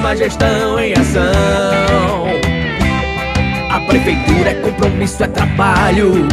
[0.00, 1.20] programa Gestão em Ação.
[3.70, 6.26] A prefeitura é compromisso, é trabalho.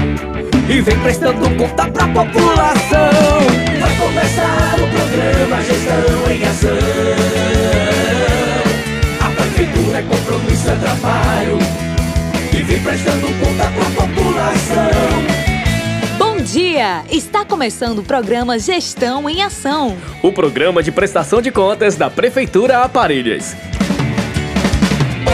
[0.69, 3.09] E vem prestando conta pra população.
[3.79, 6.69] Vai começar o programa Gestão em Ação.
[9.19, 11.59] A prefeitura é compromisso, é trabalho.
[12.53, 14.86] E vem prestando conta pra população
[16.87, 17.03] dia!
[17.11, 19.97] Está começando o programa Gestão em Ação.
[20.23, 23.55] O programa de prestação de contas da Prefeitura Aparelhas.
[25.25, 25.29] Oh,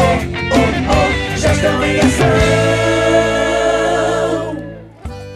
[0.00, 2.26] oh, oh, gestão em Ação.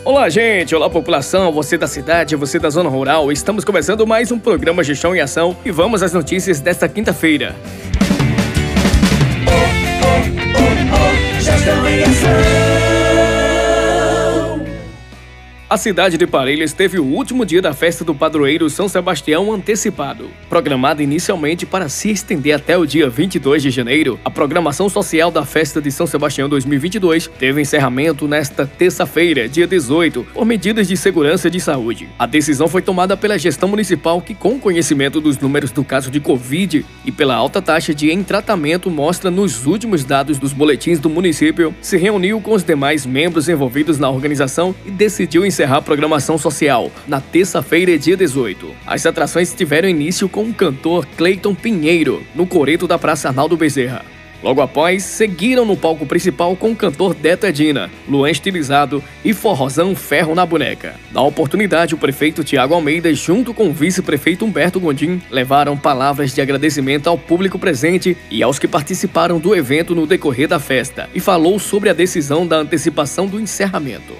[0.05, 0.75] Olá, gente!
[0.75, 1.53] Olá, população!
[1.53, 3.31] Você da cidade, você da zona rural.
[3.31, 7.55] Estamos começando mais um programa Gestão em Ação e vamos às notícias desta quinta-feira.
[15.71, 20.31] A cidade de Parelhas teve o último dia da festa do padroeiro São Sebastião antecipado.
[20.49, 25.45] Programada inicialmente para se estender até o dia 22 de janeiro, a programação social da
[25.45, 31.51] festa de São Sebastião 2022 teve encerramento nesta terça-feira, dia 18, por medidas de segurança
[31.51, 32.09] de saúde.
[32.19, 36.19] A decisão foi tomada pela gestão municipal que, com conhecimento dos números do caso de
[36.19, 41.11] Covid e pela alta taxa de em tratamento mostra nos últimos dados dos boletins do
[41.11, 46.39] município, se reuniu com os demais membros envolvidos na organização e decidiu encerrar a programação
[46.39, 48.75] social na terça-feira, dia 18.
[48.87, 54.05] As atrações tiveram início com o cantor Cleiton Pinheiro, no coreto da Praça Arnaldo Bezerra.
[54.43, 59.97] Logo após, seguiram no palco principal com o cantor Deta Dina, Luan Estilizado e Forrozão
[59.97, 60.95] Ferro na Boneca.
[61.11, 66.41] Na oportunidade, o prefeito Tiago Almeida, junto com o vice-prefeito Humberto Gondim, levaram palavras de
[66.41, 71.19] agradecimento ao público presente e aos que participaram do evento no decorrer da festa, e
[71.19, 74.15] falou sobre a decisão da antecipação do encerramento.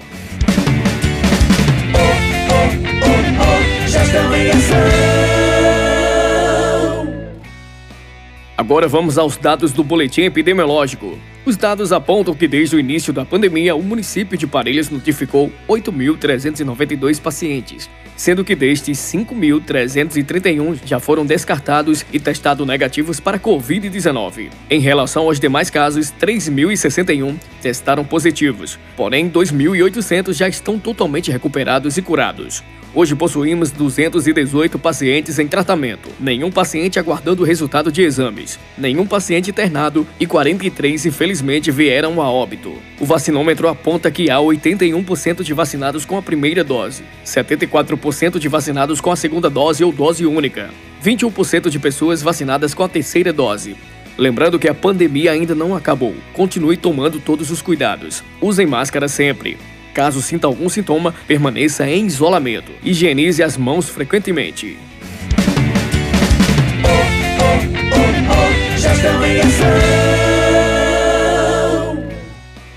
[8.59, 11.17] Agora vamos aos dados do boletim epidemiológico.
[11.45, 17.19] Os dados apontam que desde o início da pandemia, o município de Parelhas notificou 8.392
[17.19, 24.51] pacientes, sendo que destes 5.331 já foram descartados e testados negativos para Covid-19.
[24.69, 32.01] Em relação aos demais casos, 3.061 testaram positivos, porém 2.800 já estão totalmente recuperados e
[32.01, 32.61] curados.
[32.93, 39.51] Hoje possuímos 218 pacientes em tratamento, nenhum paciente aguardando o resultado de exames, nenhum paciente
[39.51, 42.73] internado e 43 infelizmente vieram a óbito.
[42.99, 48.99] O vacinômetro aponta que há 81% de vacinados com a primeira dose, 74% de vacinados
[48.99, 50.71] com a segunda dose ou dose única,
[51.05, 53.75] 21% de pessoas vacinadas com a terceira dose,
[54.19, 56.13] Lembrando que a pandemia ainda não acabou.
[56.33, 58.21] Continue tomando todos os cuidados.
[58.41, 59.57] Usem máscara sempre.
[59.99, 62.71] Caso sinta algum sintoma, permaneça em isolamento.
[62.81, 64.79] Higienize as mãos frequentemente.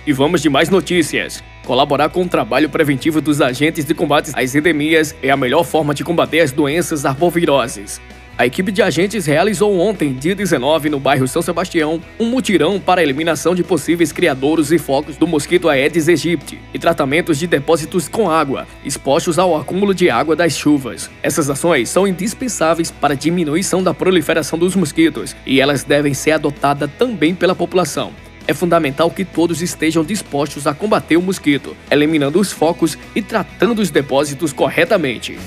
[0.05, 1.45] E vamos de mais notícias.
[1.65, 5.95] Colaborar com o trabalho preventivo dos agentes de combate às endemias é a melhor forma
[5.95, 8.01] de combater as doenças arboviroses.
[8.37, 13.01] A equipe de agentes realizou ontem, dia 19, no bairro São Sebastião, um mutirão para
[13.01, 18.09] a eliminação de possíveis criadouros e focos do mosquito Aedes aegypti e tratamentos de depósitos
[18.09, 21.11] com água, expostos ao acúmulo de água das chuvas.
[21.23, 26.33] Essas ações são indispensáveis para a diminuição da proliferação dos mosquitos e elas devem ser
[26.33, 28.13] adotadas também pela população.
[28.49, 33.81] É fundamental que todos estejam dispostos a combater o mosquito, eliminando os focos e tratando
[33.81, 35.39] os depósitos corretamente.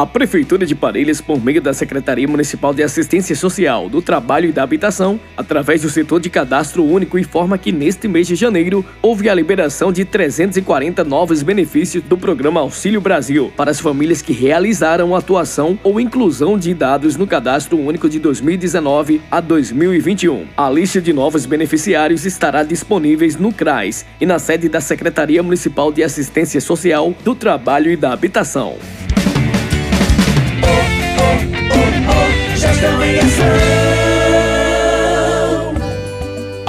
[0.00, 4.52] A Prefeitura de Parelhas, por meio da Secretaria Municipal de Assistência Social, do Trabalho e
[4.52, 9.28] da Habitação, através do setor de cadastro único, informa que neste mês de janeiro houve
[9.28, 15.14] a liberação de 340 novos benefícios do programa Auxílio Brasil para as famílias que realizaram
[15.14, 20.46] atuação ou inclusão de dados no cadastro único de 2019 a 2021.
[20.56, 25.92] A lista de novos beneficiários estará disponível no CRAS e na sede da Secretaria Municipal
[25.92, 28.78] de Assistência Social, do Trabalho e da Habitação.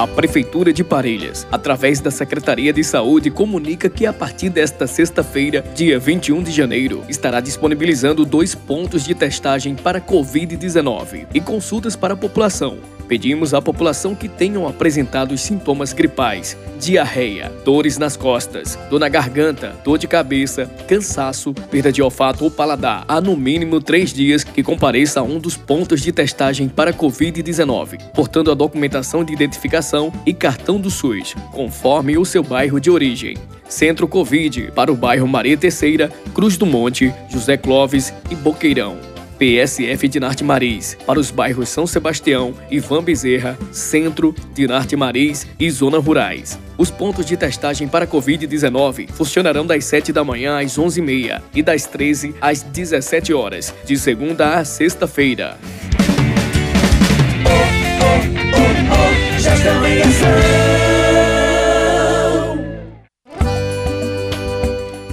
[0.01, 5.63] A Prefeitura de Parelhas, através da Secretaria de Saúde, comunica que a partir desta sexta-feira,
[5.75, 12.15] dia 21 de janeiro, estará disponibilizando dois pontos de testagem para Covid-19 e consultas para
[12.15, 12.79] a população
[13.11, 19.75] Pedimos à população que tenham apresentado sintomas gripais, diarreia, dores nas costas, dor na garganta,
[19.83, 24.63] dor de cabeça, cansaço, perda de olfato ou paladar há no mínimo três dias que
[24.63, 30.33] compareça a um dos pontos de testagem para Covid-19, portando a documentação de identificação e
[30.33, 33.35] cartão do SUS, conforme o seu bairro de origem.
[33.67, 39.10] Centro Covid, para o bairro Maria Terceira, Cruz do Monte, José Clóvis e Boqueirão.
[39.41, 45.67] PSF de Narte Maris, para os bairros São Sebastião, Ivan Bezerra, Centro, Dinarte Maris e
[45.71, 46.59] Zona Rurais.
[46.77, 51.87] Os pontos de testagem para Covid-19 funcionarão das 7 da manhã às 11h30 e das
[51.87, 55.57] 13 às 17 horas, de segunda a sexta-feira.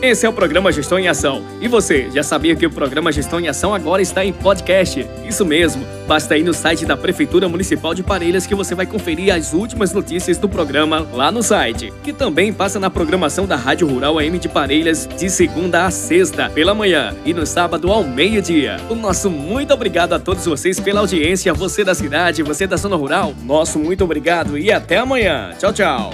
[0.08, 1.44] Esse é o programa Gestão em Ação.
[1.60, 5.06] E você, já sabia que o programa Gestão em Ação agora está em podcast?
[5.28, 9.34] Isso mesmo, basta ir no site da Prefeitura Municipal de Parelhas que você vai conferir
[9.34, 13.86] as últimas notícias do programa lá no site, que também passa na programação da Rádio
[13.86, 18.78] Rural AM de Parelhas de segunda a sexta, pela manhã, e no sábado ao meio-dia.
[18.88, 22.96] O nosso muito obrigado a todos vocês pela audiência, você da cidade, você da zona
[22.96, 25.50] rural, nosso muito obrigado e até amanhã.
[25.58, 26.10] Tchau, tchau.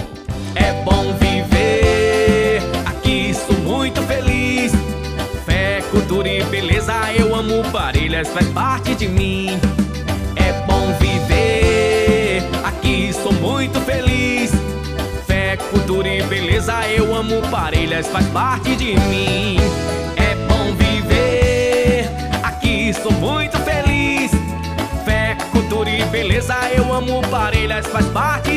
[0.56, 0.93] É bom
[6.94, 9.58] beleza, eu amo Parelhas, faz parte de mim.
[10.36, 14.52] É bom viver aqui, sou muito feliz.
[15.26, 19.56] Fé, cultura e beleza, eu amo Parelhas, faz parte de mim.
[20.16, 22.08] É bom viver
[22.42, 24.30] aqui, sou muito feliz.
[25.04, 28.53] Fé, cultura e beleza, eu amo Parelhas, faz parte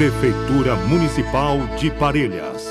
[0.00, 2.69] Prefeitura Municipal de Parelhas.